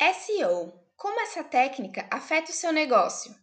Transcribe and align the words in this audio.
SEO. 0.00 0.72
Como 0.96 1.20
essa 1.22 1.42
técnica 1.42 2.06
afeta 2.08 2.52
o 2.52 2.54
seu 2.54 2.72
negócio? 2.72 3.34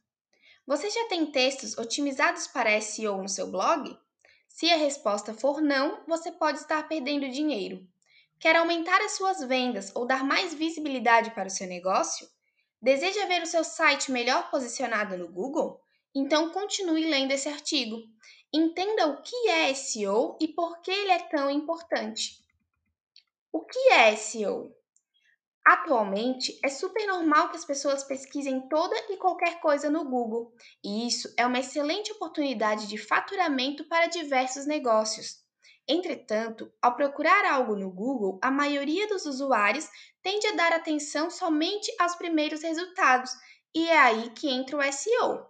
Você 0.66 0.90
já 0.90 1.06
tem 1.10 1.26
textos 1.26 1.78
otimizados 1.78 2.48
para 2.48 2.80
SEO 2.80 3.22
no 3.22 3.28
seu 3.28 3.52
blog? 3.52 3.94
Se 4.48 4.72
a 4.72 4.78
resposta 4.78 5.34
for 5.34 5.60
não, 5.62 6.02
você 6.08 6.32
pode 6.32 6.60
estar 6.60 6.88
perdendo 6.88 7.30
dinheiro. 7.30 7.86
Quer 8.40 8.56
aumentar 8.56 9.02
as 9.02 9.18
suas 9.18 9.42
vendas 9.42 9.92
ou 9.94 10.08
dar 10.08 10.24
mais 10.24 10.54
visibilidade 10.54 11.32
para 11.32 11.50
o 11.50 11.52
seu 11.52 11.68
negócio? 11.68 12.26
Deseja 12.82 13.26
ver 13.26 13.44
o 13.44 13.48
seu 13.48 13.66
site 13.66 14.10
melhor 14.10 14.50
posicionado 14.50 15.18
no 15.18 15.28
Google? 15.28 15.82
Então 16.16 16.52
continue 16.52 17.10
lendo 17.10 17.34
esse 17.34 17.50
artigo. 17.50 17.98
Entenda 18.54 19.08
o 19.08 19.22
que 19.22 19.50
é 19.50 19.74
SEO 19.74 20.38
e 20.40 20.48
por 20.48 20.80
que 20.80 20.90
ele 20.90 21.12
é 21.12 21.20
tão 21.20 21.52
importante. 21.52 22.42
O 23.52 23.60
que 23.60 23.90
é 23.90 24.16
SEO? 24.16 24.74
Atualmente, 25.68 26.60
é 26.64 26.70
super 26.70 27.08
normal 27.08 27.50
que 27.50 27.58
as 27.58 27.66
pessoas 27.66 28.04
pesquisem 28.04 28.70
toda 28.70 28.96
e 29.10 29.18
qualquer 29.18 29.60
coisa 29.60 29.90
no 29.90 30.06
Google, 30.06 30.54
e 30.84 31.08
isso 31.08 31.34
é 31.36 31.44
uma 31.44 31.58
excelente 31.58 32.12
oportunidade 32.12 32.88
de 32.88 33.00
faturamento 33.00 33.84
para 33.86 34.06
diversos 34.06 34.68
negócios. 34.68 35.44
Entretanto, 35.88 36.72
ao 36.80 36.96
procurar 36.96 37.46
algo 37.46 37.76
no 37.76 37.90
Google, 37.90 38.40
a 38.44 38.52
maioria 38.52 39.08
dos 39.08 39.26
usuários 39.26 39.88
tende 40.22 40.46
a 40.46 40.56
dar 40.56 40.72
atenção 40.72 41.32
somente 41.32 41.92
aos 42.00 42.16
primeiros 42.16 42.62
resultados, 42.62 43.32
e 43.74 43.90
é 43.90 43.98
aí 43.98 44.30
que 44.32 44.48
entra 44.48 44.78
o 44.78 44.94
SEO. 44.94 45.48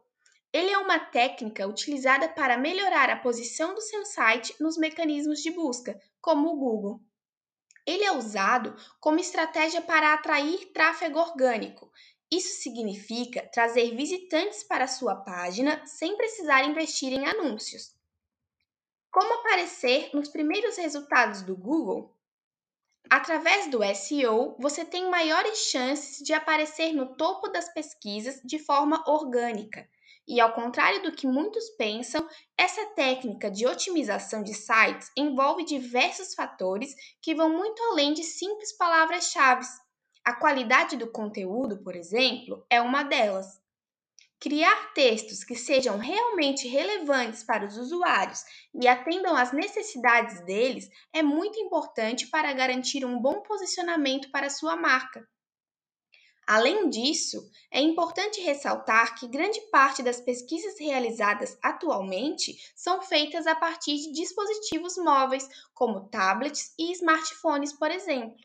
Ele 0.54 0.72
é 0.72 0.78
uma 0.78 0.98
técnica 0.98 1.68
utilizada 1.68 2.30
para 2.30 2.58
melhorar 2.58 3.10
a 3.10 3.18
posição 3.18 3.76
do 3.76 3.82
seu 3.82 4.06
site 4.06 4.56
nos 4.62 4.78
mecanismos 4.78 5.42
de 5.42 5.52
busca, 5.52 6.00
como 6.22 6.54
o 6.54 6.58
Google. 6.58 7.02
Ele 7.86 8.04
é 8.04 8.12
usado 8.12 8.76
como 9.00 9.20
estratégia 9.20 9.82
para 9.82 10.14
atrair 10.14 10.72
tráfego 10.74 11.20
orgânico. 11.20 11.92
Isso 12.32 12.62
significa 12.62 13.48
trazer 13.54 13.96
visitantes 13.96 14.64
para 14.64 14.86
a 14.86 14.88
sua 14.88 15.16
página 15.16 15.86
sem 15.86 16.18
precisar 16.18 16.64
investir 16.64 17.14
em 17.14 17.26
anúncios. 17.26 17.96
Como 19.12 19.34
aparecer 19.36 20.10
nos 20.14 20.28
primeiros 20.28 20.78
resultados 20.78 21.44
do 21.44 21.56
Google? 21.56 22.14
Através 23.10 23.70
do 23.70 23.84
SEO, 23.84 24.56
você 24.60 24.84
tem 24.84 25.10
maiores 25.10 25.60
chances 25.60 26.18
de 26.26 26.34
aparecer 26.34 26.92
no 26.92 27.16
topo 27.16 27.48
das 27.50 27.72
pesquisas 27.72 28.42
de 28.44 28.58
forma 28.58 29.04
orgânica. 29.08 29.88
E 30.28 30.40
ao 30.40 30.54
contrário 30.54 31.04
do 31.04 31.12
que 31.12 31.28
muitos 31.28 31.70
pensam, 31.78 32.28
essa 32.58 32.84
técnica 32.96 33.50
de 33.52 33.68
otimização 33.68 34.42
de 34.42 34.56
sites 34.56 35.12
envolve 35.16 35.64
diversos 35.64 36.34
fatores 36.34 36.96
que 37.22 37.36
vão 37.36 37.50
muito 37.50 37.82
além 37.92 38.14
de 38.14 38.24
simples 38.24 38.76
palavras-chave. 38.76 39.66
A 40.24 40.34
qualidade 40.34 40.98
do 40.98 41.12
conteúdo, 41.12 41.84
por 41.84 41.96
exemplo, 41.96 42.66
é 42.70 42.82
uma 42.82 43.04
delas. 43.04 43.46
Criar 44.40 44.94
textos 44.94 45.44
que 45.44 45.56
sejam 45.56 45.98
realmente 45.98 46.68
relevantes 46.68 47.44
para 47.44 47.66
os 47.66 47.78
usuários 47.78 48.44
e 48.74 48.88
atendam 48.88 49.36
às 49.36 49.52
necessidades 49.52 50.42
deles 50.42 50.90
é 51.14 51.22
muito 51.22 51.60
importante 51.60 52.28
para 52.28 52.52
garantir 52.54 53.06
um 53.06 53.20
bom 53.20 53.42
posicionamento 53.42 54.32
para 54.32 54.50
sua 54.50 54.76
marca. 54.76 55.28
Além 56.48 56.90
disso, 56.90 57.50
é 57.72 57.82
importante 57.82 58.40
ressaltar 58.40 59.18
que 59.18 59.28
grande 59.28 59.60
parte 59.72 60.04
das 60.04 60.22
pesquisas 60.22 60.80
realizadas 60.80 61.58
atualmente 61.62 62.56
são 62.76 63.02
feitas 63.02 63.48
a 63.48 63.56
partir 63.56 63.98
de 63.98 64.12
dispositivos 64.12 64.96
móveis, 64.96 65.50
como 65.74 66.08
tablets 66.08 66.74
e 66.78 66.92
smartphones, 66.92 67.74
por 67.74 67.90
exemplo. 67.90 68.38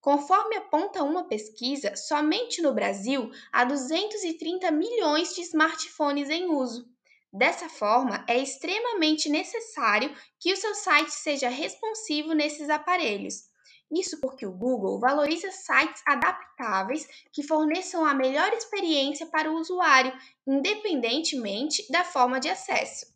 Conforme 0.00 0.56
aponta 0.56 1.02
uma 1.02 1.24
pesquisa, 1.24 1.94
somente 1.94 2.62
no 2.62 2.72
Brasil 2.72 3.30
há 3.52 3.64
230 3.64 4.70
milhões 4.70 5.34
de 5.34 5.42
smartphones 5.42 6.30
em 6.30 6.48
uso. 6.48 6.88
Dessa 7.30 7.68
forma, 7.68 8.24
é 8.26 8.38
extremamente 8.38 9.28
necessário 9.28 10.16
que 10.38 10.52
o 10.52 10.56
seu 10.56 10.74
site 10.74 11.10
seja 11.10 11.50
responsivo 11.50 12.32
nesses 12.32 12.70
aparelhos. 12.70 13.50
Isso 13.90 14.20
porque 14.20 14.44
o 14.44 14.52
Google 14.52 14.98
valoriza 14.98 15.50
sites 15.50 16.02
adaptáveis 16.06 17.06
que 17.32 17.42
forneçam 17.42 18.04
a 18.04 18.14
melhor 18.14 18.52
experiência 18.52 19.26
para 19.26 19.50
o 19.50 19.56
usuário, 19.56 20.12
independentemente 20.46 21.90
da 21.90 22.02
forma 22.02 22.40
de 22.40 22.48
acesso. 22.48 23.14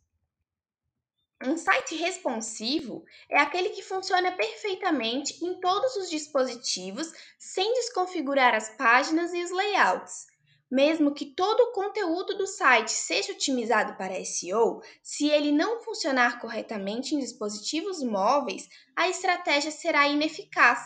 Um 1.43 1.57
site 1.57 1.95
responsivo 1.95 3.03
é 3.27 3.39
aquele 3.39 3.69
que 3.69 3.81
funciona 3.81 4.31
perfeitamente 4.31 5.43
em 5.43 5.59
todos 5.59 5.95
os 5.95 6.09
dispositivos 6.09 7.11
sem 7.39 7.73
desconfigurar 7.73 8.53
as 8.53 8.69
páginas 8.69 9.33
e 9.33 9.43
os 9.43 9.49
layouts. 9.49 10.30
Mesmo 10.71 11.13
que 11.13 11.25
todo 11.25 11.59
o 11.59 11.71
conteúdo 11.73 12.37
do 12.37 12.47
site 12.47 12.91
seja 12.91 13.33
otimizado 13.33 13.97
para 13.97 14.23
SEO, 14.23 14.81
se 15.03 15.27
ele 15.29 15.51
não 15.51 15.83
funcionar 15.83 16.39
corretamente 16.39 17.13
em 17.13 17.19
dispositivos 17.19 18.01
móveis, 18.01 18.69
a 18.95 19.09
estratégia 19.09 19.69
será 19.69 20.07
ineficaz. 20.07 20.79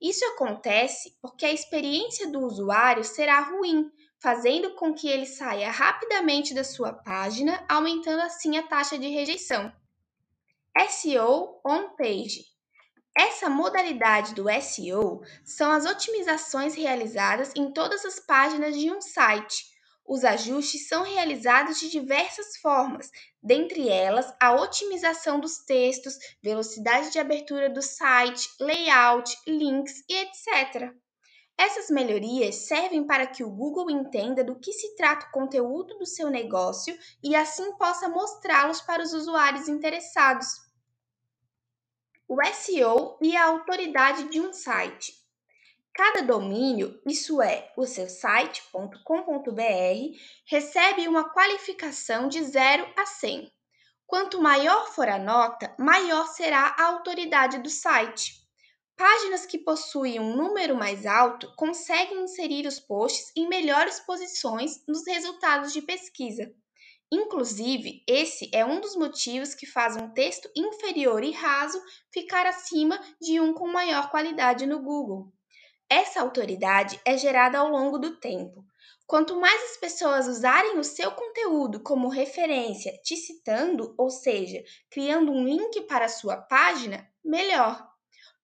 Isso 0.00 0.24
acontece 0.26 1.18
porque 1.20 1.44
a 1.44 1.52
experiência 1.52 2.30
do 2.30 2.38
usuário 2.38 3.02
será 3.02 3.40
ruim, 3.40 3.90
fazendo 4.20 4.76
com 4.76 4.94
que 4.94 5.08
ele 5.08 5.26
saia 5.26 5.72
rapidamente 5.72 6.54
da 6.54 6.62
sua 6.62 6.92
página, 6.92 7.64
aumentando 7.68 8.22
assim 8.22 8.56
a 8.56 8.62
taxa 8.62 8.96
de 8.96 9.08
rejeição. 9.08 9.72
SEO 10.88 11.60
on 11.66 11.96
page 11.96 12.55
essa 13.16 13.48
modalidade 13.48 14.34
do 14.34 14.44
SEO 14.60 15.22
são 15.42 15.72
as 15.72 15.86
otimizações 15.86 16.74
realizadas 16.74 17.50
em 17.56 17.72
todas 17.72 18.04
as 18.04 18.20
páginas 18.20 18.76
de 18.76 18.90
um 18.90 19.00
site. 19.00 19.74
Os 20.04 20.22
ajustes 20.22 20.86
são 20.86 21.02
realizados 21.02 21.80
de 21.80 21.88
diversas 21.88 22.58
formas, 22.58 23.10
dentre 23.42 23.88
elas 23.88 24.32
a 24.38 24.52
otimização 24.52 25.40
dos 25.40 25.64
textos, 25.64 26.18
velocidade 26.42 27.10
de 27.10 27.18
abertura 27.18 27.70
do 27.70 27.80
site, 27.80 28.48
layout, 28.60 29.34
links 29.46 30.04
e 30.08 30.14
etc. 30.14 30.92
Essas 31.58 31.88
melhorias 31.88 32.66
servem 32.66 33.06
para 33.06 33.26
que 33.26 33.42
o 33.42 33.50
Google 33.50 33.90
entenda 33.90 34.44
do 34.44 34.58
que 34.60 34.72
se 34.74 34.94
trata 34.94 35.26
o 35.26 35.32
conteúdo 35.32 35.96
do 35.96 36.04
seu 36.04 36.28
negócio 36.28 36.96
e 37.22 37.34
assim 37.34 37.72
possa 37.78 38.10
mostrá-los 38.10 38.82
para 38.82 39.02
os 39.02 39.14
usuários 39.14 39.68
interessados 39.68 40.65
o 42.28 42.44
SEO 42.44 43.16
e 43.22 43.36
a 43.36 43.44
autoridade 43.44 44.28
de 44.28 44.40
um 44.40 44.52
site. 44.52 45.12
Cada 45.94 46.22
domínio, 46.22 47.00
isso 47.06 47.40
é, 47.40 47.72
o 47.76 47.86
seu 47.86 48.08
site.com.br, 48.08 48.92
recebe 50.44 51.08
uma 51.08 51.32
qualificação 51.32 52.28
de 52.28 52.42
0 52.42 52.86
a 52.96 53.06
100. 53.06 53.50
Quanto 54.06 54.42
maior 54.42 54.92
for 54.92 55.08
a 55.08 55.18
nota, 55.18 55.74
maior 55.78 56.26
será 56.26 56.74
a 56.78 56.86
autoridade 56.86 57.58
do 57.58 57.70
site. 57.70 58.34
Páginas 58.96 59.46
que 59.46 59.58
possuem 59.58 60.18
um 60.18 60.34
número 60.34 60.76
mais 60.76 61.06
alto 61.06 61.52
conseguem 61.56 62.24
inserir 62.24 62.66
os 62.66 62.80
posts 62.80 63.30
em 63.36 63.48
melhores 63.48 64.00
posições 64.00 64.84
nos 64.86 65.06
resultados 65.06 65.72
de 65.72 65.80
pesquisa. 65.80 66.52
Inclusive, 67.10 68.02
esse 68.06 68.50
é 68.52 68.64
um 68.64 68.80
dos 68.80 68.96
motivos 68.96 69.54
que 69.54 69.64
faz 69.64 69.96
um 69.96 70.12
texto 70.12 70.50
inferior 70.56 71.22
e 71.22 71.30
raso 71.30 71.80
ficar 72.12 72.46
acima 72.46 73.00
de 73.20 73.40
um 73.40 73.54
com 73.54 73.68
maior 73.68 74.10
qualidade 74.10 74.66
no 74.66 74.82
Google. 74.82 75.32
Essa 75.88 76.20
autoridade 76.20 77.00
é 77.04 77.16
gerada 77.16 77.58
ao 77.58 77.68
longo 77.68 77.96
do 77.96 78.18
tempo. 78.18 78.64
Quanto 79.06 79.38
mais 79.38 79.70
as 79.70 79.76
pessoas 79.76 80.26
usarem 80.26 80.80
o 80.80 80.84
seu 80.84 81.12
conteúdo 81.12 81.80
como 81.80 82.08
referência, 82.08 82.92
te 83.04 83.16
citando, 83.16 83.94
ou 83.96 84.10
seja, 84.10 84.60
criando 84.90 85.30
um 85.30 85.44
link 85.44 85.82
para 85.82 86.06
a 86.06 86.08
sua 86.08 86.36
página, 86.36 87.08
melhor. 87.24 87.88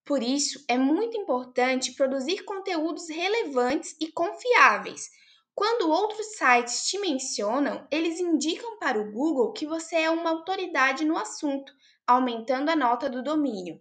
Por 0.04 0.22
isso, 0.22 0.64
é 0.68 0.78
muito 0.78 1.16
importante 1.16 1.96
produzir 1.96 2.44
conteúdos 2.44 3.08
relevantes 3.08 3.96
e 4.00 4.12
confiáveis 4.12 5.10
quando 5.54 5.90
outros 5.90 6.36
sites 6.36 6.86
te 6.86 6.98
mencionam, 6.98 7.86
eles 7.90 8.18
indicam 8.18 8.78
para 8.78 8.98
o 8.98 9.10
Google 9.10 9.52
que 9.52 9.66
você 9.66 9.96
é 9.96 10.10
uma 10.10 10.30
autoridade 10.30 11.04
no 11.04 11.16
assunto, 11.18 11.72
aumentando 12.06 12.70
a 12.70 12.76
nota 12.76 13.08
do 13.08 13.22
domínio. 13.22 13.80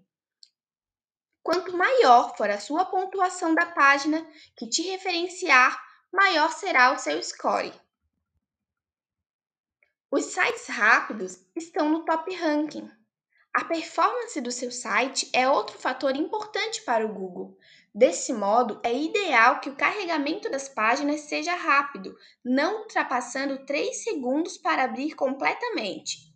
Quanto 1.42 1.76
maior 1.76 2.36
for 2.36 2.50
a 2.50 2.60
sua 2.60 2.86
pontuação 2.86 3.56
da 3.56 3.66
página 3.66 4.26
que 4.56 4.68
te 4.68 4.82
referenciar, 4.84 5.82
maior 6.12 6.52
será 6.52 6.94
o 6.94 7.00
seu 7.00 7.22
score. 7.24 7.74
Os 10.12 10.26
sites 10.26 10.68
rápidos 10.68 11.40
estão 11.56 11.90
no 11.90 12.04
top 12.04 12.36
ranking. 12.36 12.92
A 13.54 13.66
performance 13.66 14.40
do 14.40 14.52
seu 14.52 14.72
site 14.72 15.30
é 15.34 15.50
outro 15.50 15.80
fator 15.80 16.16
importante 16.16 16.82
para 16.84 17.06
o 17.06 17.14
Google. 17.14 17.58
Desse 17.94 18.32
modo, 18.32 18.80
é 18.84 18.94
ideal 18.94 19.60
que 19.60 19.70
o 19.70 19.76
carregamento 19.76 20.50
das 20.50 20.70
páginas 20.70 21.22
seja 21.22 21.54
rápido, 21.54 22.16
não 22.44 22.84
ultrapassando 22.84 23.66
3 23.66 24.04
segundos 24.04 24.58
para 24.58 24.86
abrir 24.86 25.14
completamente. 25.14 26.32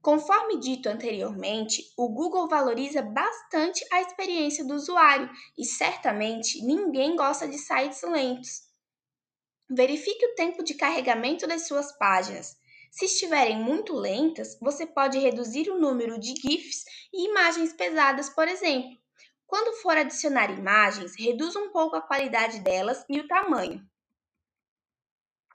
Conforme 0.00 0.58
dito 0.58 0.88
anteriormente, 0.88 1.82
o 1.96 2.08
Google 2.08 2.48
valoriza 2.48 3.02
bastante 3.02 3.84
a 3.92 4.00
experiência 4.00 4.64
do 4.64 4.74
usuário 4.74 5.30
e 5.58 5.64
certamente 5.64 6.62
ninguém 6.64 7.16
gosta 7.16 7.46
de 7.46 7.58
sites 7.58 8.02
lentos. 8.02 8.62
Verifique 9.68 10.24
o 10.26 10.34
tempo 10.34 10.62
de 10.62 10.74
carregamento 10.74 11.46
das 11.46 11.66
suas 11.66 11.96
páginas. 11.98 12.56
Se 12.90 13.06
estiverem 13.06 13.58
muito 13.58 13.94
lentas, 13.94 14.58
você 14.60 14.86
pode 14.86 15.18
reduzir 15.18 15.70
o 15.70 15.80
número 15.80 16.18
de 16.18 16.34
GIFs 16.34 16.84
e 17.12 17.28
imagens 17.28 17.72
pesadas, 17.72 18.28
por 18.28 18.46
exemplo. 18.46 19.03
Quando 19.54 19.72
for 19.76 19.96
adicionar 19.96 20.50
imagens, 20.50 21.14
reduza 21.16 21.60
um 21.60 21.70
pouco 21.70 21.94
a 21.94 22.02
qualidade 22.02 22.58
delas 22.58 23.04
e 23.08 23.20
o 23.20 23.28
tamanho. 23.28 23.80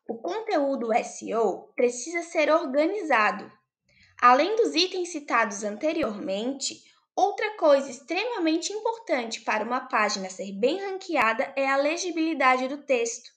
O 0.08 0.18
conteúdo 0.20 0.88
SEO 1.04 1.74
precisa 1.76 2.22
ser 2.22 2.50
organizado. 2.50 3.52
Além 4.22 4.56
dos 4.56 4.74
itens 4.74 5.10
citados 5.10 5.66
anteriormente, 5.66 6.82
outra 7.14 7.58
coisa 7.58 7.92
extremamente 7.92 8.72
importante 8.72 9.42
para 9.42 9.66
uma 9.66 9.82
página 9.82 10.30
ser 10.30 10.54
bem 10.54 10.80
ranqueada 10.80 11.54
é 11.58 11.70
a 11.70 11.76
legibilidade 11.76 12.70
do 12.70 12.78
texto. 12.78 13.30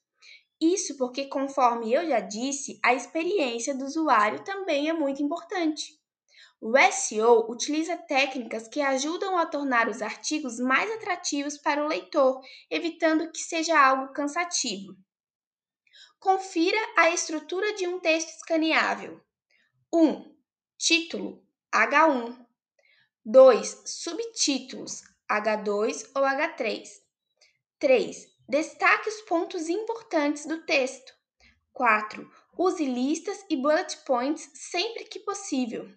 Isso 0.60 0.96
porque, 0.96 1.24
conforme 1.24 1.92
eu 1.92 2.06
já 2.06 2.20
disse, 2.20 2.78
a 2.84 2.94
experiência 2.94 3.74
do 3.74 3.84
usuário 3.84 4.44
também 4.44 4.88
é 4.88 4.92
muito 4.92 5.20
importante. 5.24 6.00
O 6.64 6.78
SEO 6.92 7.50
utiliza 7.50 7.96
técnicas 7.96 8.68
que 8.68 8.80
ajudam 8.80 9.36
a 9.36 9.44
tornar 9.44 9.88
os 9.88 10.00
artigos 10.00 10.60
mais 10.60 10.88
atrativos 10.92 11.58
para 11.58 11.84
o 11.84 11.88
leitor, 11.88 12.40
evitando 12.70 13.32
que 13.32 13.40
seja 13.40 13.76
algo 13.76 14.12
cansativo. 14.12 14.96
Confira 16.20 16.78
a 16.96 17.10
estrutura 17.10 17.74
de 17.74 17.88
um 17.88 17.98
texto 17.98 18.28
escaneável. 18.28 19.20
1. 19.92 20.06
Um, 20.08 20.36
título 20.78 21.44
H1. 21.74 22.46
2. 23.24 23.82
Subtítulos 23.84 25.02
H2 25.28 26.12
ou 26.14 26.22
H3. 26.22 26.88
3. 27.80 28.36
Destaque 28.48 29.08
os 29.08 29.20
pontos 29.22 29.68
importantes 29.68 30.46
do 30.46 30.64
texto. 30.64 31.12
4. 31.72 32.30
Use 32.56 32.84
listas 32.84 33.44
e 33.50 33.56
bullet 33.56 33.96
points 34.06 34.48
sempre 34.54 35.06
que 35.06 35.18
possível. 35.18 35.92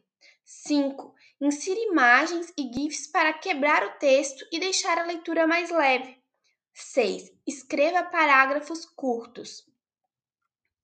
5. 0.45 1.15
Insira 1.41 1.79
imagens 1.79 2.53
e 2.55 2.71
GIFs 2.71 3.07
para 3.07 3.33
quebrar 3.33 3.83
o 3.83 3.97
texto 3.97 4.45
e 4.51 4.59
deixar 4.59 4.99
a 4.99 5.03
leitura 5.03 5.47
mais 5.47 5.71
leve. 5.71 6.21
6. 6.71 7.33
Escreva 7.47 8.03
parágrafos 8.03 8.85
curtos. 8.85 9.65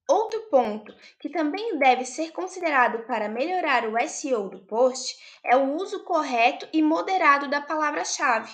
Outro 0.09 0.41
ponto 0.49 0.95
que 1.19 1.29
também 1.29 1.77
deve 1.77 2.05
ser 2.05 2.31
considerado 2.31 3.05
para 3.05 3.29
melhorar 3.29 3.87
o 3.87 4.09
SEO 4.09 4.49
do 4.49 4.65
post 4.65 5.15
é 5.43 5.55
o 5.55 5.75
uso 5.75 6.03
correto 6.05 6.67
e 6.73 6.81
moderado 6.81 7.47
da 7.47 7.61
palavra-chave. 7.61 8.51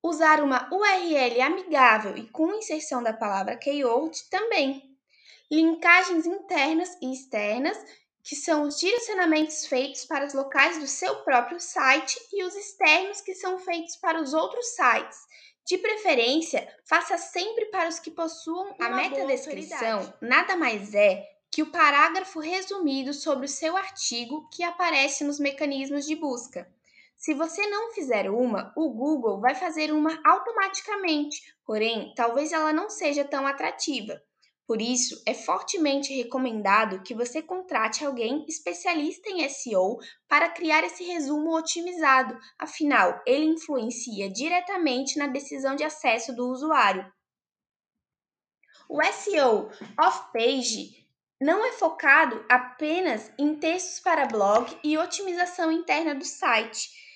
Usar 0.00 0.40
uma 0.40 0.72
URL 0.72 1.42
amigável 1.42 2.16
e 2.16 2.28
com 2.28 2.54
inserção 2.54 3.02
da 3.02 3.12
palavra 3.12 3.56
keyword 3.56 4.16
também. 4.30 4.96
Linkagens 5.50 6.26
internas 6.26 6.96
e 7.02 7.12
externas, 7.12 7.76
que 8.22 8.36
são 8.36 8.64
os 8.64 8.78
direcionamentos 8.78 9.66
feitos 9.66 10.04
para 10.04 10.26
os 10.26 10.34
locais 10.34 10.78
do 10.78 10.86
seu 10.86 11.16
próprio 11.16 11.60
site, 11.60 12.18
e 12.32 12.44
os 12.44 12.54
externos, 12.54 13.20
que 13.20 13.34
são 13.34 13.58
feitos 13.58 13.96
para 13.96 14.20
os 14.20 14.34
outros 14.34 14.66
sites. 14.74 15.18
De 15.66 15.78
preferência, 15.78 16.66
faça 16.84 17.16
sempre 17.16 17.66
para 17.66 17.88
os 17.88 17.98
que 17.98 18.10
possuam 18.10 18.74
a 18.80 18.88
meta-descrição. 18.90 20.12
Nada 20.20 20.56
mais 20.56 20.94
é 20.94 21.24
que 21.50 21.62
o 21.62 21.70
parágrafo 21.70 22.38
resumido 22.38 23.12
sobre 23.12 23.46
o 23.46 23.48
seu 23.48 23.76
artigo 23.76 24.48
que 24.52 24.62
aparece 24.62 25.24
nos 25.24 25.40
mecanismos 25.40 26.06
de 26.06 26.14
busca. 26.14 26.68
Se 27.16 27.34
você 27.34 27.66
não 27.66 27.92
fizer 27.92 28.30
uma, 28.30 28.72
o 28.76 28.88
Google 28.88 29.40
vai 29.40 29.54
fazer 29.54 29.92
uma 29.92 30.18
automaticamente, 30.24 31.54
porém, 31.66 32.14
talvez 32.16 32.52
ela 32.52 32.72
não 32.72 32.88
seja 32.88 33.24
tão 33.24 33.46
atrativa. 33.46 34.22
Por 34.70 34.80
isso, 34.80 35.20
é 35.26 35.34
fortemente 35.34 36.14
recomendado 36.14 37.02
que 37.02 37.12
você 37.12 37.42
contrate 37.42 38.04
alguém 38.04 38.44
especialista 38.48 39.28
em 39.28 39.48
SEO 39.48 39.98
para 40.28 40.48
criar 40.48 40.84
esse 40.84 41.02
resumo 41.02 41.56
otimizado, 41.56 42.38
afinal, 42.56 43.20
ele 43.26 43.46
influencia 43.46 44.30
diretamente 44.30 45.18
na 45.18 45.26
decisão 45.26 45.74
de 45.74 45.82
acesso 45.82 46.32
do 46.36 46.48
usuário. 46.48 47.04
O 48.88 49.02
SEO 49.02 49.70
off-page 49.98 51.04
não 51.40 51.64
é 51.64 51.72
focado 51.72 52.46
apenas 52.48 53.28
em 53.36 53.56
textos 53.56 53.98
para 53.98 54.26
blog 54.26 54.78
e 54.84 54.96
otimização 54.96 55.72
interna 55.72 56.14
do 56.14 56.24
site 56.24 57.09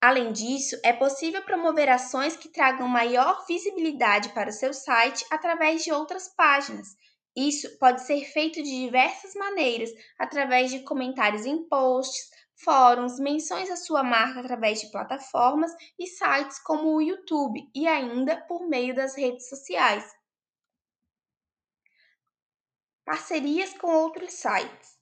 Além 0.00 0.32
disso, 0.32 0.78
é 0.84 0.92
possível 0.92 1.42
promover 1.42 1.88
ações 1.88 2.36
que 2.36 2.48
tragam 2.48 2.86
maior 2.86 3.44
visibilidade 3.46 4.28
para 4.30 4.48
o 4.48 4.52
seu 4.52 4.72
site 4.72 5.26
através 5.30 5.82
de 5.82 5.92
outras 5.92 6.28
páginas. 6.28 6.96
Isso 7.36 7.78
pode 7.78 8.02
ser 8.02 8.24
feito 8.24 8.62
de 8.62 8.70
diversas 8.84 9.34
maneiras, 9.34 9.90
através 10.18 10.70
de 10.70 10.84
comentários 10.84 11.46
em 11.46 11.68
posts, 11.68 12.30
fóruns, 12.64 13.18
menções 13.18 13.70
à 13.70 13.76
sua 13.76 14.02
marca 14.02 14.40
através 14.40 14.80
de 14.80 14.90
plataformas 14.90 15.72
e 15.98 16.06
sites 16.06 16.58
como 16.60 16.94
o 16.94 17.02
YouTube 17.02 17.60
e 17.74 17.86
ainda 17.86 18.36
por 18.46 18.68
meio 18.68 18.94
das 18.94 19.16
redes 19.16 19.48
sociais. 19.48 20.04
Parcerias 23.04 23.72
com 23.74 23.88
outros 23.88 24.34
sites. 24.34 24.97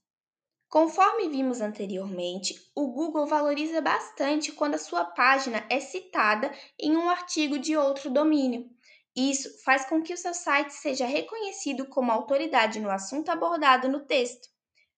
Conforme 0.76 1.30
vimos 1.30 1.62
anteriormente, 1.62 2.70
o 2.74 2.88
Google 2.88 3.26
valoriza 3.26 3.80
bastante 3.80 4.52
quando 4.52 4.74
a 4.74 4.78
sua 4.78 5.06
página 5.06 5.64
é 5.70 5.80
citada 5.80 6.52
em 6.78 6.94
um 6.94 7.08
artigo 7.08 7.58
de 7.58 7.74
outro 7.74 8.10
domínio. 8.10 8.68
Isso 9.16 9.48
faz 9.64 9.86
com 9.86 10.02
que 10.02 10.12
o 10.12 10.18
seu 10.18 10.34
site 10.34 10.74
seja 10.74 11.06
reconhecido 11.06 11.86
como 11.86 12.12
autoridade 12.12 12.78
no 12.78 12.90
assunto 12.90 13.30
abordado 13.30 13.88
no 13.88 14.00
texto. 14.00 14.50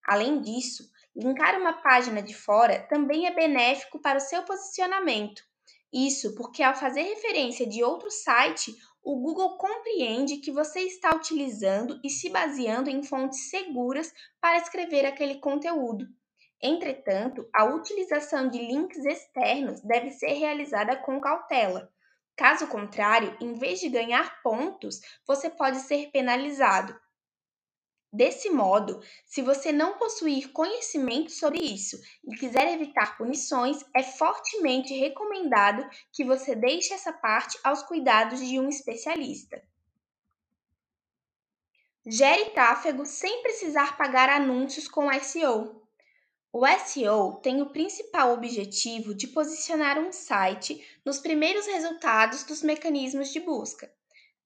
Além 0.05 0.41
disso, 0.41 0.83
linkar 1.15 1.57
uma 1.57 1.75
página 1.75 2.21
de 2.21 2.35
fora 2.35 2.85
também 2.89 3.29
é 3.29 3.31
benéfico 3.33 4.01
para 4.01 4.19
o 4.19 4.21
seu 4.21 4.43
posicionamento. 4.43 5.45
Isso 5.93 6.35
porque, 6.35 6.61
ao 6.61 6.75
fazer 6.75 7.03
referência 7.03 7.65
de 7.65 7.85
outro 7.85 8.11
site, 8.11 8.75
o 9.09 9.17
Google 9.17 9.57
compreende 9.57 10.37
que 10.37 10.53
você 10.53 10.81
está 10.81 11.17
utilizando 11.17 11.99
e 12.05 12.11
se 12.11 12.29
baseando 12.29 12.91
em 12.91 13.03
fontes 13.03 13.49
seguras 13.49 14.13
para 14.39 14.59
escrever 14.59 15.07
aquele 15.07 15.37
conteúdo. 15.37 16.07
Entretanto, 16.61 17.49
a 17.55 17.65
utilização 17.65 18.51
de 18.51 18.59
links 18.59 19.03
externos 19.07 19.81
deve 19.81 20.11
ser 20.11 20.35
realizada 20.35 20.95
com 20.95 21.19
cautela. 21.23 21.91
Caso 22.37 22.67
contrário, 22.67 23.35
em 23.41 23.55
vez 23.55 23.81
de 23.81 23.89
ganhar 23.89 24.43
pontos, 24.43 25.01
você 25.27 25.49
pode 25.49 25.79
ser 25.79 26.11
penalizado. 26.11 26.95
Desse 28.11 28.49
modo, 28.49 29.03
se 29.27 29.43
você 29.43 29.71
não 29.71 29.99
possuir 29.99 30.51
conhecimento 30.53 31.31
sobre 31.31 31.59
isso 31.59 32.01
e 32.25 32.35
quiser 32.37 32.73
evitar 32.73 33.19
punições, 33.19 33.85
é 33.95 34.03
fortemente 34.03 34.95
recomendado 34.95 35.87
que 36.11 36.25
você 36.25 36.57
deixe 36.57 36.95
essa 36.95 37.13
parte 37.13 37.59
aos 37.63 37.83
cuidados 37.83 38.41
de 38.41 38.59
um 38.59 38.69
especialista. 38.69 39.63
Gere 42.07 42.51
tráfego 42.51 43.05
sem 43.05 43.43
precisar 43.43 43.99
pagar 43.99 44.31
anúncios 44.31 44.89
com 44.89 45.13
SEO. 45.21 45.87
O 46.51 46.67
SEO 46.67 47.35
tem 47.43 47.61
o 47.61 47.71
principal 47.71 48.33
objetivo 48.33 49.15
de 49.15 49.27
posicionar 49.27 49.99
um 49.99 50.11
site 50.11 50.83
nos 51.05 51.19
primeiros 51.19 51.67
resultados 51.67 52.43
dos 52.45 52.63
mecanismos 52.63 53.31
de 53.31 53.41
busca. 53.41 53.93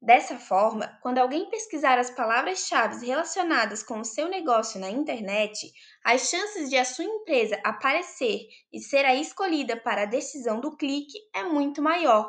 Dessa 0.04 0.37
forma, 0.37 0.99
quando 1.00 1.18
alguém 1.18 1.49
pesquisar 1.49 1.97
as 1.97 2.11
palavras-chave 2.11 3.06
relacionadas 3.06 3.85
com 3.85 4.00
o 4.00 4.04
seu 4.04 4.28
negócio 4.28 4.80
na 4.80 4.90
internet, 4.90 5.73
as 6.04 6.28
chances 6.28 6.68
de 6.68 6.76
a 6.76 6.85
sua 6.85 7.04
empresa 7.04 7.61
aparecer 7.62 8.40
e 8.73 8.80
ser 8.80 9.04
a 9.04 9.14
escolhida 9.14 9.76
para 9.76 10.02
a 10.02 10.06
decisão 10.06 10.61
do 10.61 10.76
clique 10.76 11.16
é 11.32 11.44
muito 11.44 11.80
maior. 11.80 12.28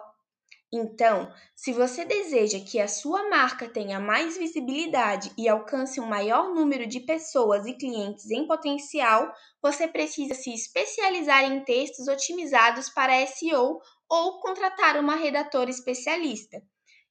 Então, 0.72 1.34
se 1.56 1.74
você 1.74 2.06
deseja 2.06 2.60
que 2.60 2.80
a 2.80 2.88
sua 2.88 3.28
marca 3.28 3.68
tenha 3.68 4.00
mais 4.00 4.38
visibilidade 4.38 5.32
e 5.36 5.50
alcance 5.50 6.00
um 6.00 6.06
maior 6.06 6.54
número 6.54 6.86
de 6.86 7.00
pessoas 7.00 7.66
e 7.66 7.74
clientes 7.74 8.30
em 8.30 8.46
potencial, 8.46 9.34
você 9.60 9.88
precisa 9.88 10.36
se 10.36 10.54
especializar 10.54 11.44
em 11.46 11.64
textos 11.64 12.08
otimizados 12.08 12.88
para 12.92 13.26
SEO 13.26 13.80
ou 14.08 14.40
contratar 14.42 14.96
uma 15.00 15.16
redatora 15.16 15.72
especialista. 15.72 16.62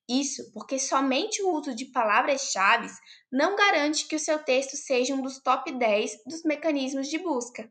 Isso 0.08 0.50
porque 0.52 0.78
somente 0.78 1.42
o 1.42 1.52
uso 1.52 1.74
de 1.74 1.86
palavras-chave 1.86 2.88
não 3.30 3.56
garante 3.56 4.06
que 4.06 4.16
o 4.16 4.20
seu 4.20 4.42
texto 4.42 4.76
seja 4.76 5.14
um 5.14 5.22
dos 5.22 5.38
top 5.38 5.70
10 5.72 6.24
dos 6.26 6.42
mecanismos 6.42 7.08
de 7.08 7.18
busca. 7.18 7.70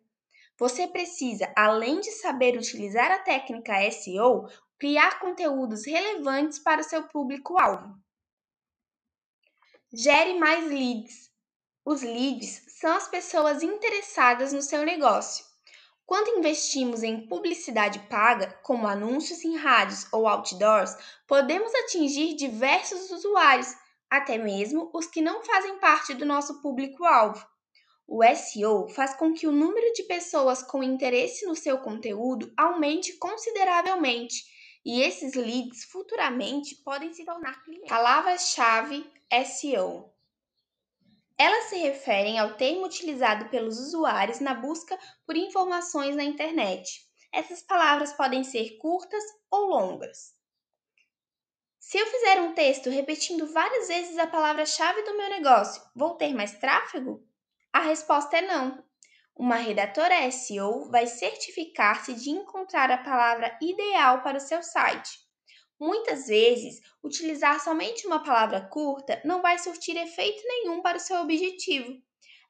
Você 0.58 0.88
precisa, 0.88 1.52
além 1.58 2.00
de 2.00 2.12
saber 2.12 2.58
utilizar 2.58 3.12
a 3.12 3.20
técnica 3.20 3.74
SEO, 3.92 4.48
criar 4.80 5.20
conteúdos 5.20 5.86
relevantes 5.86 6.60
para 6.60 6.82
o 6.82 6.84
seu 6.84 7.08
público-alvo. 7.08 7.96
Gere 9.94 10.40
mais 10.40 10.66
leads. 10.68 11.32
Os 11.84 12.02
leads 12.02 12.64
são 12.80 12.96
as 12.96 13.08
pessoas 13.08 13.62
interessadas 13.62 14.54
no 14.54 14.62
seu 14.62 14.86
negócio. 14.86 15.51
Quando 16.12 16.38
investimos 16.40 17.04
em 17.04 17.26
publicidade 17.26 18.00
paga, 18.10 18.60
como 18.64 18.86
anúncios 18.86 19.46
em 19.46 19.56
rádios 19.56 20.06
ou 20.12 20.28
outdoors, 20.28 20.94
podemos 21.26 21.74
atingir 21.74 22.36
diversos 22.36 23.10
usuários, 23.12 23.74
até 24.10 24.38
mesmo 24.38 24.92
os 24.94 25.08
que 25.08 25.22
não 25.22 25.42
fazem 25.42 25.80
parte 25.80 26.14
do 26.14 26.26
nosso 26.26 26.62
público-alvo. 26.62 27.48
O 28.06 28.22
SEO 28.36 28.90
faz 28.90 29.14
com 29.14 29.34
que 29.34 29.48
o 29.48 29.54
número 29.54 29.94
de 29.94 30.04
pessoas 30.04 30.62
com 30.62 30.84
interesse 30.84 31.46
no 31.46 31.56
seu 31.56 31.78
conteúdo 31.78 32.52
aumente 32.58 33.14
consideravelmente, 33.14 34.44
e 34.84 35.02
esses 35.02 35.34
leads 35.34 35.86
futuramente 35.86 36.76
podem 36.84 37.14
se 37.14 37.24
tornar 37.24 37.64
clientes. 37.64 37.88
Palavra-chave 37.88 39.10
SEO 39.46 40.11
elas 41.42 41.64
se 41.70 41.78
referem 41.78 42.38
ao 42.38 42.54
termo 42.54 42.86
utilizado 42.86 43.50
pelos 43.50 43.80
usuários 43.80 44.40
na 44.40 44.54
busca 44.54 44.96
por 45.26 45.36
informações 45.36 46.16
na 46.16 46.24
internet. 46.24 47.02
Essas 47.34 47.64
palavras 47.64 48.14
podem 48.14 48.44
ser 48.44 48.78
curtas 48.78 49.24
ou 49.50 49.66
longas. 49.66 50.36
Se 51.80 51.98
eu 51.98 52.06
fizer 52.06 52.40
um 52.42 52.54
texto 52.54 52.92
repetindo 52.92 53.52
várias 53.52 53.88
vezes 53.88 54.20
a 54.20 54.28
palavra-chave 54.28 55.02
do 55.02 55.18
meu 55.18 55.30
negócio, 55.30 55.82
vou 55.96 56.14
ter 56.14 56.32
mais 56.32 56.60
tráfego? 56.60 57.28
A 57.74 57.80
resposta 57.80 58.38
é 58.38 58.42
não. 58.44 58.84
Uma 59.36 59.56
redatora 59.56 60.30
SEO 60.30 60.92
vai 60.92 61.08
certificar-se 61.08 62.14
de 62.14 62.30
encontrar 62.30 62.92
a 62.92 63.00
palavra 63.00 63.58
ideal 63.60 64.22
para 64.22 64.38
o 64.38 64.42
seu 64.42 64.62
site. 64.62 65.31
Muitas 65.82 66.28
vezes, 66.28 66.80
utilizar 67.04 67.60
somente 67.60 68.06
uma 68.06 68.24
palavra 68.24 68.62
curta 68.62 69.20
não 69.26 69.42
vai 69.42 69.58
surtir 69.58 69.98
efeito 69.98 70.44
nenhum 70.46 70.80
para 70.80 70.98
o 70.98 71.00
seu 71.00 71.20
objetivo. 71.22 72.00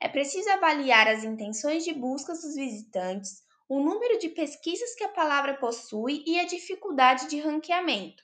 É 0.02 0.10
preciso 0.10 0.50
avaliar 0.50 1.08
as 1.08 1.24
intenções 1.24 1.86
de 1.86 1.94
busca 1.94 2.34
dos 2.34 2.56
visitantes, 2.56 3.42
o 3.70 3.80
número 3.80 4.20
de 4.20 4.28
pesquisas 4.28 4.94
que 4.96 5.06
a 5.06 5.08
palavra 5.08 5.54
possui 5.54 6.26
e 6.28 6.42
a 6.42 6.44
dificuldade 6.44 7.30
de 7.30 7.40
ranqueamento. 7.40 8.22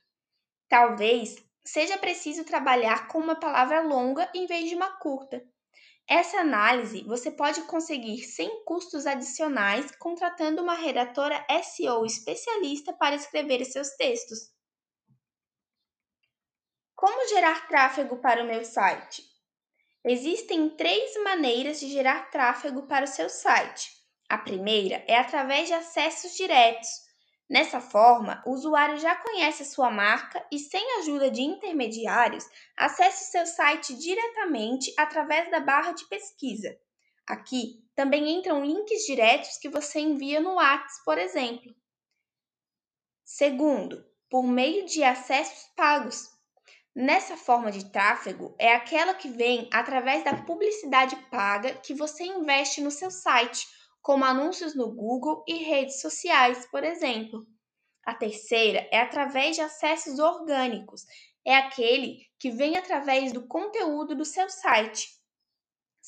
Talvez 0.67 1.37
seja 1.63 1.97
preciso 1.97 2.43
trabalhar 2.43 3.07
com 3.07 3.19
uma 3.19 3.39
palavra 3.39 3.79
longa 3.79 4.29
em 4.35 4.45
vez 4.45 4.67
de 4.67 4.75
uma 4.75 4.91
curta. 4.97 5.41
Essa 6.05 6.39
análise 6.39 7.05
você 7.05 7.31
pode 7.31 7.61
conseguir 7.61 8.23
sem 8.23 8.65
custos 8.65 9.07
adicionais 9.07 9.89
contratando 9.91 10.61
uma 10.61 10.73
redatora 10.73 11.45
SEO 11.63 12.05
especialista 12.05 12.91
para 12.91 13.15
escrever 13.15 13.63
seus 13.63 13.91
textos. 13.91 14.56
Como 16.97 17.29
gerar 17.29 17.67
tráfego 17.67 18.17
para 18.17 18.41
o 18.41 18.47
meu 18.47 18.65
site? 18.65 19.23
Existem 20.03 20.67
três 20.67 21.15
maneiras 21.23 21.79
de 21.79 21.87
gerar 21.87 22.31
tráfego 22.31 22.87
para 22.87 23.05
o 23.05 23.07
seu 23.07 23.29
site. 23.29 23.91
A 24.27 24.35
primeira 24.35 25.05
é 25.07 25.15
através 25.15 25.67
de 25.67 25.75
acessos 25.75 26.35
diretos. 26.35 26.89
Nessa 27.47 27.79
forma, 27.79 28.41
o 28.47 28.51
usuário 28.51 28.97
já 28.97 29.15
conhece 29.15 29.61
a 29.61 29.65
sua 29.67 29.91
marca 29.91 30.43
e, 30.51 30.57
sem 30.57 30.97
ajuda 30.97 31.29
de 31.29 31.43
intermediários, 31.43 32.43
acessa 32.75 33.25
o 33.25 33.31
seu 33.31 33.45
site 33.45 33.95
diretamente 33.95 34.91
através 34.97 35.51
da 35.51 35.59
barra 35.59 35.91
de 35.91 36.03
pesquisa. 36.05 36.75
Aqui 37.27 37.87
também 37.93 38.27
entram 38.27 38.65
links 38.65 39.05
diretos 39.05 39.59
que 39.59 39.69
você 39.69 39.99
envia 39.99 40.39
no 40.39 40.55
WhatsApp, 40.55 41.05
por 41.05 41.19
exemplo. 41.19 41.75
Segundo, 43.23 44.03
por 44.31 44.47
meio 44.47 44.87
de 44.87 45.03
acessos 45.03 45.67
pagos. 45.75 46.35
Nessa 46.99 47.37
forma 47.37 47.71
de 47.71 47.91
tráfego 47.91 48.55
é 48.57 48.73
aquela 48.73 49.13
que 49.13 49.29
vem 49.29 49.69
através 49.71 50.23
da 50.23 50.33
publicidade 50.33 51.15
paga 51.29 51.75
que 51.75 51.93
você 51.93 52.23
investe 52.23 52.81
no 52.81 52.89
seu 52.89 53.11
site, 53.11 53.67
como 54.01 54.25
anúncios 54.25 54.73
no 54.73 54.91
Google 54.95 55.43
e 55.47 55.57
redes 55.57 56.01
sociais, 56.01 56.65
por 56.71 56.83
exemplo. 56.83 57.45
A 58.03 58.15
terceira 58.15 58.89
é 58.91 58.99
através 58.99 59.55
de 59.55 59.61
acessos 59.61 60.17
orgânicos, 60.17 61.03
é 61.45 61.55
aquele 61.55 62.17
que 62.39 62.49
vem 62.49 62.75
através 62.75 63.31
do 63.31 63.45
conteúdo 63.47 64.15
do 64.15 64.25
seu 64.25 64.49
site. 64.49 65.07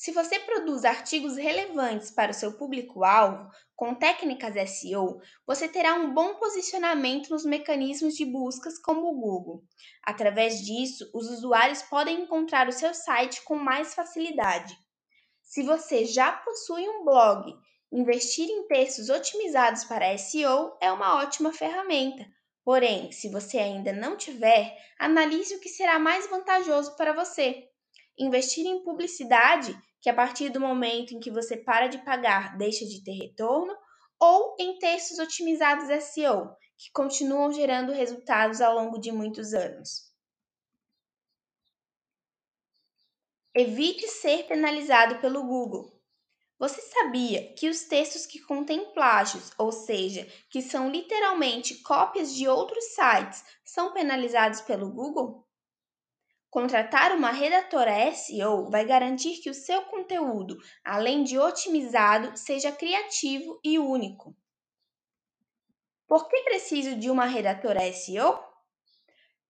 Se 0.00 0.12
você 0.12 0.38
produz 0.38 0.86
artigos 0.86 1.36
relevantes 1.36 2.10
para 2.10 2.30
o 2.30 2.34
seu 2.34 2.56
público-alvo 2.56 3.50
com 3.76 3.94
técnicas 3.94 4.54
SEO, 4.70 5.20
você 5.46 5.68
terá 5.68 5.92
um 5.92 6.14
bom 6.14 6.36
posicionamento 6.36 7.28
nos 7.28 7.44
mecanismos 7.44 8.14
de 8.14 8.24
buscas 8.24 8.78
como 8.78 9.08
o 9.08 9.20
Google. 9.20 9.62
Através 10.02 10.62
disso, 10.62 11.10
os 11.12 11.28
usuários 11.28 11.82
podem 11.82 12.22
encontrar 12.22 12.66
o 12.66 12.72
seu 12.72 12.94
site 12.94 13.44
com 13.44 13.56
mais 13.56 13.92
facilidade. 13.92 14.74
Se 15.42 15.62
você 15.62 16.06
já 16.06 16.32
possui 16.32 16.88
um 16.88 17.04
blog, 17.04 17.52
investir 17.92 18.48
em 18.48 18.66
textos 18.68 19.10
otimizados 19.10 19.84
para 19.84 20.16
SEO 20.16 20.78
é 20.80 20.90
uma 20.90 21.16
ótima 21.16 21.52
ferramenta. 21.52 22.26
Porém, 22.64 23.12
se 23.12 23.28
você 23.28 23.58
ainda 23.58 23.92
não 23.92 24.16
tiver, 24.16 24.74
analise 24.98 25.54
o 25.56 25.60
que 25.60 25.68
será 25.68 25.98
mais 25.98 26.26
vantajoso 26.26 26.96
para 26.96 27.12
você. 27.12 27.68
Investir 28.18 28.64
em 28.64 28.82
publicidade 28.82 29.78
que 30.00 30.08
a 30.08 30.14
partir 30.14 30.50
do 30.50 30.60
momento 30.60 31.14
em 31.14 31.20
que 31.20 31.30
você 31.30 31.56
para 31.56 31.86
de 31.86 31.98
pagar 31.98 32.56
deixa 32.56 32.84
de 32.84 33.04
ter 33.04 33.12
retorno, 33.12 33.76
ou 34.18 34.56
em 34.58 34.78
textos 34.78 35.18
otimizados 35.18 35.88
SEO, 35.88 36.54
que 36.76 36.90
continuam 36.92 37.52
gerando 37.52 37.92
resultados 37.92 38.60
ao 38.60 38.74
longo 38.74 38.98
de 38.98 39.10
muitos 39.12 39.54
anos. 39.54 40.10
Evite 43.54 44.06
ser 44.06 44.46
penalizado 44.46 45.18
pelo 45.20 45.42
Google. 45.42 46.00
Você 46.58 46.80
sabia 46.82 47.52
que 47.54 47.68
os 47.68 47.84
textos 47.84 48.26
que 48.26 48.38
contêm 48.40 48.92
plágios, 48.92 49.50
ou 49.58 49.72
seja, 49.72 50.26
que 50.50 50.62
são 50.62 50.90
literalmente 50.90 51.82
cópias 51.82 52.34
de 52.34 52.46
outros 52.46 52.84
sites, 52.94 53.42
são 53.64 53.92
penalizados 53.92 54.60
pelo 54.60 54.90
Google? 54.92 55.49
Contratar 56.50 57.12
uma 57.12 57.30
redatora 57.30 58.12
SEO 58.12 58.68
vai 58.68 58.84
garantir 58.84 59.40
que 59.40 59.48
o 59.48 59.54
seu 59.54 59.82
conteúdo, 59.82 60.58
além 60.84 61.22
de 61.22 61.38
otimizado, 61.38 62.36
seja 62.36 62.72
criativo 62.72 63.60
e 63.62 63.78
único. 63.78 64.36
Por 66.08 66.28
que 66.28 66.42
preciso 66.42 66.96
de 66.96 67.08
uma 67.08 67.24
redatora 67.24 67.80
SEO? 67.92 68.36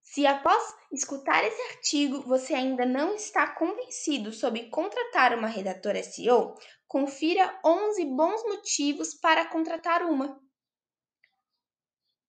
Se 0.02 0.26
após 0.26 0.62
escutar 0.92 1.42
esse 1.42 1.62
artigo 1.70 2.20
você 2.20 2.52
ainda 2.52 2.84
não 2.84 3.14
está 3.14 3.46
convencido 3.46 4.30
sobre 4.30 4.68
contratar 4.68 5.32
uma 5.32 5.48
redatora 5.48 6.02
SEO, 6.02 6.54
confira 6.86 7.58
11 7.64 8.04
bons 8.04 8.42
motivos 8.42 9.14
para 9.14 9.46
contratar 9.46 10.02
uma. 10.02 10.38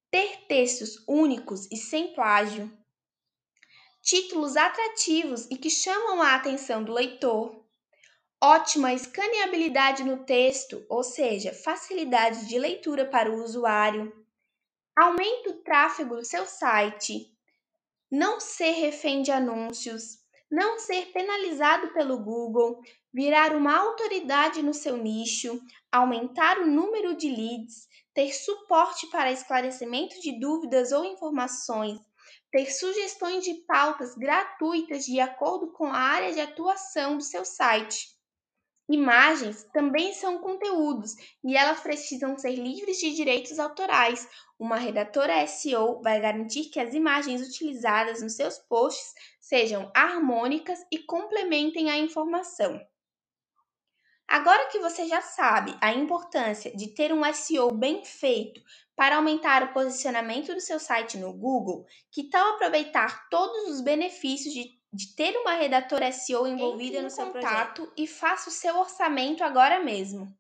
Ter 0.10 0.46
textos 0.48 1.04
únicos 1.06 1.70
e 1.70 1.76
sem 1.76 2.14
plágio 2.14 2.72
títulos 4.02 4.58
atrativos 4.58 5.46
e 5.52 5.56
que 5.56 5.70
chamam 5.70 6.22
a 6.22 6.36
atenção 6.36 6.84
do 6.84 6.92
leitor, 6.92 7.64
ótima 8.44 8.94
escaneabilidade 8.94 10.04
no 10.04 10.26
texto, 10.26 10.84
ou 10.90 11.04
seja, 11.04 11.54
facilidade 11.54 12.48
de 12.48 12.58
leitura 12.58 13.06
para 13.06 13.32
o 13.32 13.44
usuário, 13.44 14.12
aumenta 14.98 15.52
o 15.52 15.62
tráfego 15.64 16.16
do 16.16 16.26
seu 16.26 16.46
site, 16.46 17.32
não 18.10 18.40
ser 18.40 18.72
refém 18.72 19.22
de 19.22 19.32
anúncios, 19.32 20.20
não 20.50 20.80
ser 20.80 21.12
penalizado 21.14 21.94
pelo 21.94 22.18
Google, 22.18 22.82
virar 23.14 23.56
uma 23.56 23.78
autoridade 23.78 24.62
no 24.62 24.74
seu 24.74 24.98
nicho, 24.98 25.62
aumentar 25.92 26.60
o 26.60 26.68
número 26.68 27.16
de 27.16 27.30
leads, 27.30 27.88
ter 28.14 28.34
suporte 28.34 29.08
para 29.08 29.32
esclarecimento 29.32 30.20
de 30.20 30.38
dúvidas 30.40 30.92
ou 30.92 31.06
informações 31.06 32.02
ter 32.52 32.70
sugestões 32.72 33.44
de 33.44 33.54
pautas 33.66 34.14
gratuitas 34.16 35.06
de 35.06 35.20
acordo 35.20 35.72
com 35.72 35.86
a 35.86 35.98
área 35.98 36.34
de 36.34 36.42
atuação 36.42 37.18
do 37.18 37.24
seu 37.24 37.46
site. 37.46 38.10
Imagens 38.90 39.64
também 39.72 40.14
são 40.14 40.40
conteúdos 40.40 41.16
e 41.42 41.56
elas 41.56 41.80
precisam 41.80 42.38
ser 42.38 42.56
livres 42.56 42.98
de 42.98 43.16
direitos 43.16 43.58
autorais. 43.58 44.28
Uma 44.60 44.76
redatora 44.76 45.48
SEO 45.48 46.02
vai 46.02 46.20
garantir 46.20 46.66
que 46.66 46.80
as 46.80 46.94
imagens 46.94 47.42
utilizadas 47.42 48.22
nos 48.22 48.36
seus 48.36 48.58
posts 48.58 49.14
sejam 49.40 49.90
harmônicas 49.96 50.80
e 50.92 51.00
complementem 51.00 51.90
a 51.90 51.98
informação. 51.98 52.82
Agora 54.28 54.68
que 54.68 54.80
você 54.80 55.08
já 55.08 55.22
sabe 55.22 55.78
a 55.82 55.94
importância 55.94 56.76
de 56.76 56.94
ter 56.94 57.14
um 57.14 57.22
SEO 57.34 57.72
bem 57.72 58.04
feito 58.04 58.62
para 59.02 59.16
aumentar 59.16 59.64
o 59.64 59.74
posicionamento 59.74 60.54
do 60.54 60.62
seu 60.62 60.80
site 60.80 61.18
no 61.18 61.34
Google, 61.34 61.88
que 62.12 62.30
tal 62.30 62.54
aproveitar 62.54 63.28
todos 63.30 63.68
os 63.72 63.82
benefícios 63.82 64.54
de, 64.54 64.80
de 64.94 65.16
ter 65.16 65.36
uma 65.38 65.56
redatora 65.56 66.12
SEO 66.12 66.46
envolvida 66.46 66.98
Entre 66.98 67.06
no 67.06 67.10
seu 67.10 67.26
contato 67.26 67.82
projeto 67.82 67.94
e 67.98 68.06
faça 68.06 68.52
o 68.52 68.54
seu 68.54 68.78
orçamento 68.78 69.44
agora 69.44 69.84
mesmo. 69.84 70.32